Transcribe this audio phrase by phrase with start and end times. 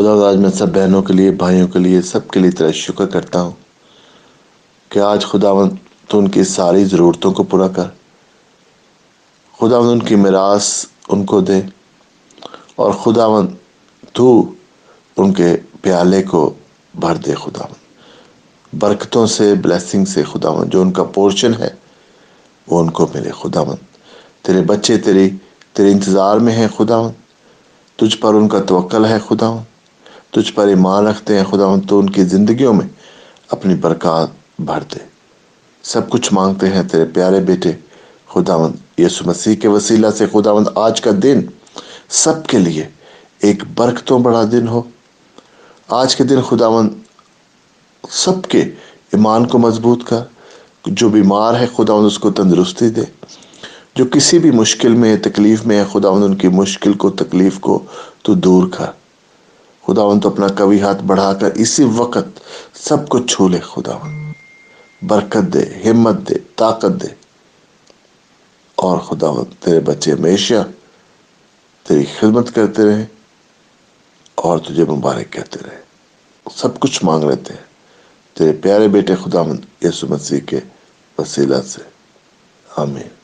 [0.00, 3.06] خدا آج میں سب بہنوں کے لیے، بھائیوں کے لیے، سب کے لیے تیرا شکر
[3.06, 3.50] کرتا ہوں
[4.88, 5.70] کہ آج خداون
[6.08, 7.84] تو ان کی ساری ضرورتوں کو پورا کر۔
[9.58, 11.62] خداون ان کی میراث ان کو دے
[12.76, 13.54] اور خداون
[14.12, 14.52] تو
[15.16, 16.54] ان کے پیالے کو
[16.94, 17.74] بھر دے۔ خداون
[18.78, 21.70] برکتوں سے بلیسنگ سے خداون جو ان کا پورشن ہے
[22.66, 23.76] وہ ان کو ملے۔ خداون
[24.42, 25.30] تیرے بچے تیری،
[25.72, 27.12] تیرے انتظار میں ہیں۔ خداون
[27.96, 29.69] تجھ پر ان کا توکل ہے۔ خداون
[30.30, 32.86] تجھ پر ایمان رکھتے ہیں خداون تو ان کی زندگیوں میں
[33.50, 34.28] اپنی برکات
[34.58, 34.98] بھر دے
[35.82, 37.72] سب کچھ مانگتے ہیں تیرے پیارے بیٹے
[38.34, 41.40] خداون یسو مسیح کے وسیلہ سے۔ خداون آج کا دن
[42.08, 42.88] سب کے لیے
[43.40, 44.82] ایک برکتوں بڑا دن ہو۔
[45.88, 46.90] آج کے دن خداون
[48.10, 48.60] سب کے
[49.12, 50.20] ایمان کو مضبوط کر۔
[50.86, 53.02] جو بیمار ہے خداون اس کو تندرستی دے۔
[53.94, 57.84] جو کسی بھی مشکل میں، تکلیف میں ہے خداون ان کی مشکل کو، تکلیف کو
[58.22, 58.99] تو دور کر۔
[59.90, 62.40] خداون تو اپنا کبھی ہاتھ بڑھا کر اسی وقت
[62.74, 64.32] سب کو چھو لے خداون
[65.02, 67.06] برکت دے، ہمت دے، طاقت دے۔
[68.74, 70.68] اور خداون تیرے بچے ہمیشہ
[71.88, 73.06] تیری خدمت کرتے رہے
[74.34, 75.80] اور تجھے مبارک کہتے رہے۔
[76.54, 77.64] سب کچھ مانگ لیتے ہیں۔
[78.34, 80.60] تیرے پیارے بیٹے خداون یسو مسیح کے
[81.18, 81.82] وسیلہ سے۔
[82.76, 83.19] آمین۔